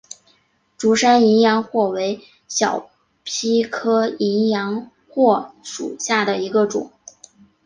[0.79, 2.89] 竹山淫羊藿为小
[3.23, 6.91] 檗科淫羊藿属下的一个种。